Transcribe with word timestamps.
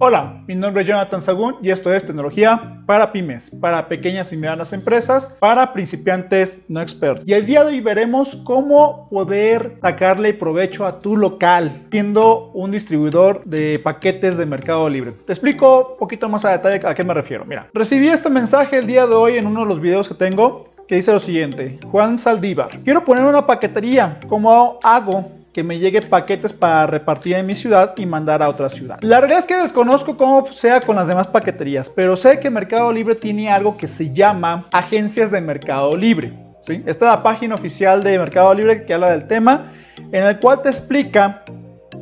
Hola, 0.00 0.44
mi 0.46 0.54
nombre 0.54 0.82
es 0.82 0.88
Jonathan 0.88 1.20
Sagún 1.20 1.56
y 1.60 1.70
esto 1.70 1.92
es 1.92 2.06
tecnología 2.06 2.80
para 2.86 3.10
pymes, 3.10 3.50
para 3.60 3.88
pequeñas 3.88 4.32
y 4.32 4.36
medianas 4.36 4.72
empresas, 4.72 5.24
para 5.40 5.72
principiantes 5.72 6.60
no 6.68 6.80
expertos. 6.80 7.24
Y 7.26 7.32
el 7.32 7.46
día 7.46 7.64
de 7.64 7.70
hoy 7.70 7.80
veremos 7.80 8.36
cómo 8.44 9.08
poder 9.10 9.76
sacarle 9.82 10.34
provecho 10.34 10.86
a 10.86 11.00
tu 11.00 11.16
local 11.16 11.88
siendo 11.90 12.52
un 12.52 12.70
distribuidor 12.70 13.42
de 13.44 13.80
paquetes 13.80 14.38
de 14.38 14.46
Mercado 14.46 14.88
Libre. 14.88 15.10
Te 15.26 15.32
explico 15.32 15.94
un 15.94 15.98
poquito 15.98 16.28
más 16.28 16.44
a 16.44 16.52
detalle 16.52 16.80
a 16.86 16.94
qué 16.94 17.02
me 17.02 17.12
refiero. 17.12 17.44
Mira, 17.44 17.66
recibí 17.74 18.06
este 18.06 18.30
mensaje 18.30 18.78
el 18.78 18.86
día 18.86 19.04
de 19.04 19.14
hoy 19.14 19.36
en 19.36 19.48
uno 19.48 19.62
de 19.62 19.66
los 19.66 19.80
videos 19.80 20.06
que 20.06 20.14
tengo 20.14 20.68
que 20.86 20.94
dice 20.94 21.12
lo 21.12 21.20
siguiente, 21.20 21.78
Juan 21.90 22.18
Saldívar, 22.18 22.70
quiero 22.82 23.04
poner 23.04 23.22
una 23.24 23.46
paquetería, 23.46 24.18
¿cómo 24.26 24.78
hago 24.82 25.37
que 25.58 25.64
me 25.64 25.80
llegue 25.80 26.00
paquetes 26.02 26.52
para 26.52 26.86
repartir 26.86 27.34
en 27.34 27.44
mi 27.44 27.56
ciudad 27.56 27.92
y 27.96 28.06
mandar 28.06 28.44
a 28.44 28.48
otra 28.48 28.68
ciudad. 28.68 29.00
La 29.00 29.18
realidad 29.18 29.40
es 29.40 29.44
que 29.46 29.56
desconozco 29.56 30.16
cómo 30.16 30.52
sea 30.52 30.80
con 30.80 30.94
las 30.94 31.08
demás 31.08 31.26
paqueterías, 31.26 31.88
pero 31.88 32.16
sé 32.16 32.38
que 32.38 32.48
Mercado 32.48 32.92
Libre 32.92 33.16
tiene 33.16 33.50
algo 33.50 33.76
que 33.76 33.88
se 33.88 34.14
llama 34.14 34.66
agencias 34.70 35.32
de 35.32 35.40
Mercado 35.40 35.96
Libre. 35.96 36.32
Esta 36.68 36.90
es 36.90 37.00
la 37.00 37.24
página 37.24 37.56
oficial 37.56 38.04
de 38.04 38.20
Mercado 38.20 38.54
Libre 38.54 38.84
que 38.86 38.94
habla 38.94 39.10
del 39.10 39.26
tema, 39.26 39.72
en 40.12 40.22
el 40.22 40.38
cual 40.38 40.62
te 40.62 40.68
explica 40.68 41.42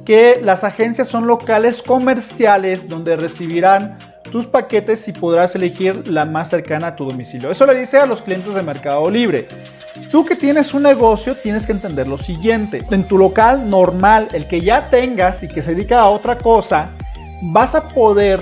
que 0.05 0.38
las 0.42 0.62
agencias 0.62 1.09
son 1.09 1.27
locales 1.27 1.80
comerciales 1.80 2.86
donde 2.86 3.16
recibirán 3.16 3.97
tus 4.30 4.45
paquetes 4.45 5.09
y 5.09 5.12
podrás 5.12 5.55
elegir 5.55 6.06
la 6.06 6.27
más 6.27 6.50
cercana 6.50 6.88
a 6.88 6.97
tu 6.97 7.09
domicilio. 7.09 7.50
Eso 7.50 7.64
le 7.64 7.75
dice 7.75 7.97
a 7.97 8.05
los 8.05 8.20
clientes 8.20 8.52
de 8.52 8.62
Mercado 8.62 9.09
Libre. 9.09 9.48
Tú 10.10 10.24
que 10.24 10.36
tienes 10.36 10.73
un 10.74 10.82
negocio 10.82 11.34
tienes 11.34 11.66
que 11.66 11.73
entender 11.73 12.06
lo 12.06 12.18
siguiente. 12.18 12.84
En 12.91 13.05
tu 13.05 13.18
local 13.18 13.68
normal, 13.68 14.28
el 14.32 14.46
que 14.46 14.60
ya 14.60 14.88
tengas 14.88 15.42
y 15.42 15.48
que 15.48 15.62
se 15.62 15.74
dedica 15.74 16.00
a 16.00 16.09
otra 16.09 16.38
cosa, 16.38 16.91
vas 17.42 17.75
a 17.75 17.89
poder 17.89 18.41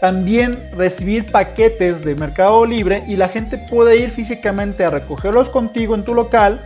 también 0.00 0.58
recibir 0.76 1.30
paquetes 1.30 2.04
de 2.04 2.14
Mercado 2.14 2.66
Libre 2.66 3.02
y 3.06 3.16
la 3.16 3.28
gente 3.28 3.58
puede 3.58 3.96
ir 3.96 4.10
físicamente 4.10 4.84
a 4.84 4.90
recogerlos 4.90 5.48
contigo 5.48 5.94
en 5.94 6.04
tu 6.04 6.14
local 6.14 6.60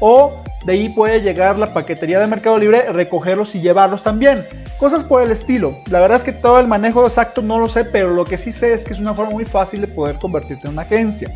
o 0.00 0.42
de 0.66 0.72
ahí 0.72 0.88
puede 0.90 1.20
llegar 1.20 1.58
la 1.58 1.72
paquetería 1.72 2.20
de 2.20 2.26
Mercado 2.26 2.58
Libre, 2.58 2.84
recogerlos 2.92 3.54
y 3.54 3.60
llevarlos 3.60 4.02
también. 4.02 4.44
Cosas 4.82 5.04
por 5.04 5.22
el 5.22 5.30
estilo. 5.30 5.78
La 5.92 6.00
verdad 6.00 6.18
es 6.18 6.24
que 6.24 6.32
todo 6.32 6.58
el 6.58 6.66
manejo 6.66 7.06
exacto 7.06 7.40
no 7.40 7.60
lo 7.60 7.68
sé, 7.68 7.84
pero 7.84 8.10
lo 8.10 8.24
que 8.24 8.36
sí 8.36 8.50
sé 8.50 8.72
es 8.72 8.84
que 8.84 8.92
es 8.92 8.98
una 8.98 9.14
forma 9.14 9.30
muy 9.30 9.44
fácil 9.44 9.80
de 9.80 9.86
poder 9.86 10.16
convertirte 10.16 10.66
en 10.66 10.72
una 10.72 10.82
agencia. 10.82 11.30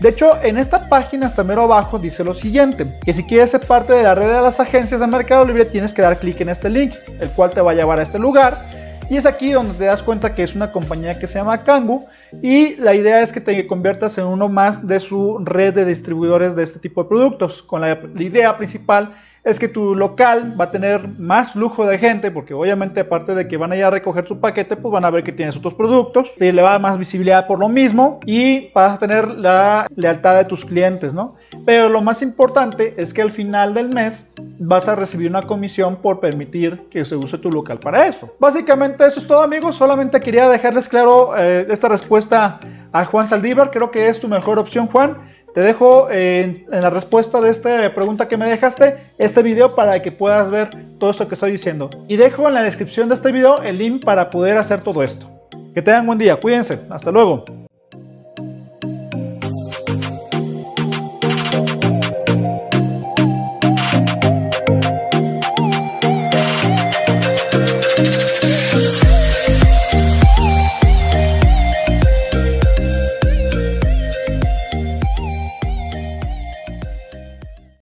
De 0.00 0.08
hecho, 0.08 0.32
en 0.42 0.58
esta 0.58 0.88
página 0.88 1.28
hasta 1.28 1.44
mero 1.44 1.62
abajo 1.62 2.00
dice 2.00 2.24
lo 2.24 2.34
siguiente, 2.34 2.88
que 3.04 3.12
si 3.12 3.22
quieres 3.22 3.50
ser 3.50 3.60
parte 3.60 3.92
de 3.92 4.02
la 4.02 4.16
red 4.16 4.26
de 4.26 4.42
las 4.42 4.58
agencias 4.58 4.98
de 4.98 5.06
Mercado 5.06 5.44
Libre 5.44 5.66
tienes 5.66 5.94
que 5.94 6.02
dar 6.02 6.18
clic 6.18 6.40
en 6.40 6.48
este 6.48 6.68
link, 6.68 6.92
el 7.20 7.28
cual 7.28 7.52
te 7.52 7.60
va 7.60 7.70
a 7.70 7.74
llevar 7.74 8.00
a 8.00 8.02
este 8.02 8.18
lugar. 8.18 8.58
Y 9.08 9.16
es 9.16 9.26
aquí 9.26 9.52
donde 9.52 9.74
te 9.74 9.84
das 9.84 10.02
cuenta 10.02 10.34
que 10.34 10.42
es 10.42 10.56
una 10.56 10.72
compañía 10.72 11.20
que 11.20 11.28
se 11.28 11.38
llama 11.38 11.58
Kangu 11.58 12.04
y 12.42 12.74
la 12.76 12.96
idea 12.96 13.22
es 13.22 13.32
que 13.32 13.40
te 13.40 13.64
conviertas 13.68 14.18
en 14.18 14.24
uno 14.24 14.48
más 14.48 14.88
de 14.88 14.98
su 14.98 15.38
red 15.44 15.72
de 15.72 15.84
distribuidores 15.84 16.56
de 16.56 16.64
este 16.64 16.80
tipo 16.80 17.04
de 17.04 17.08
productos. 17.08 17.62
Con 17.62 17.80
la, 17.80 17.94
la 17.94 18.22
idea 18.24 18.56
principal 18.56 19.14
es 19.48 19.58
que 19.58 19.68
tu 19.68 19.94
local 19.94 20.54
va 20.60 20.64
a 20.64 20.70
tener 20.70 21.08
más 21.18 21.52
flujo 21.52 21.86
de 21.86 21.98
gente, 21.98 22.30
porque 22.30 22.54
obviamente 22.54 23.00
aparte 23.00 23.34
de 23.34 23.48
que 23.48 23.56
van 23.56 23.72
a 23.72 23.76
ir 23.76 23.84
a 23.84 23.90
recoger 23.90 24.26
su 24.26 24.38
paquete, 24.38 24.76
pues 24.76 24.92
van 24.92 25.04
a 25.04 25.10
ver 25.10 25.24
que 25.24 25.32
tienes 25.32 25.56
otros 25.56 25.74
productos, 25.74 26.30
y 26.38 26.52
le 26.52 26.62
va 26.62 26.68
a 26.68 26.72
dar 26.72 26.80
más 26.80 26.98
visibilidad 26.98 27.46
por 27.46 27.58
lo 27.58 27.68
mismo 27.68 28.20
y 28.26 28.70
vas 28.72 28.96
a 28.96 28.98
tener 28.98 29.28
la 29.28 29.86
lealtad 29.96 30.36
de 30.36 30.44
tus 30.44 30.64
clientes, 30.64 31.14
¿no? 31.14 31.34
Pero 31.64 31.88
lo 31.88 32.02
más 32.02 32.22
importante 32.22 32.94
es 32.96 33.14
que 33.14 33.22
al 33.22 33.30
final 33.30 33.74
del 33.74 33.88
mes 33.88 34.28
vas 34.58 34.86
a 34.88 34.94
recibir 34.94 35.30
una 35.30 35.42
comisión 35.42 35.96
por 35.96 36.20
permitir 36.20 36.88
que 36.90 37.04
se 37.04 37.16
use 37.16 37.38
tu 37.38 37.50
local 37.50 37.78
para 37.78 38.06
eso. 38.06 38.30
Básicamente 38.38 39.06
eso 39.06 39.20
es 39.20 39.26
todo 39.26 39.42
amigos, 39.42 39.76
solamente 39.76 40.20
quería 40.20 40.48
dejarles 40.48 40.88
claro 40.88 41.36
eh, 41.36 41.66
esta 41.70 41.88
respuesta 41.88 42.60
a 42.92 43.04
Juan 43.04 43.28
Saldívar, 43.28 43.70
creo 43.70 43.90
que 43.90 44.08
es 44.08 44.20
tu 44.20 44.28
mejor 44.28 44.58
opción 44.58 44.86
Juan. 44.86 45.16
Te 45.58 45.64
dejo 45.64 46.08
en, 46.08 46.66
en, 46.70 46.82
la 46.82 46.88
respuesta 46.88 47.40
de 47.40 47.50
esta 47.50 47.92
pregunta 47.92 48.28
que 48.28 48.36
me 48.36 48.46
dejaste 48.46 48.94
este 49.18 49.42
video 49.42 49.74
para 49.74 50.00
que 50.00 50.12
puedas 50.12 50.48
ver 50.52 50.70
todo 51.00 51.10
esto 51.10 51.26
que 51.26 51.34
estoy 51.34 51.50
diciendo. 51.50 51.90
Y 52.06 52.14
dejo 52.14 52.46
en 52.46 52.54
la 52.54 52.62
descripción 52.62 53.08
de 53.08 53.16
este 53.16 53.32
video 53.32 53.60
el 53.62 53.76
link 53.76 54.04
para 54.04 54.30
poder 54.30 54.56
hacer 54.56 54.82
todo 54.82 55.02
esto. 55.02 55.28
Que 55.74 55.82
tengan 55.82 56.06
buen 56.06 56.16
día, 56.16 56.36
cuídense, 56.36 56.78
hasta 56.90 57.10
luego. 57.10 57.44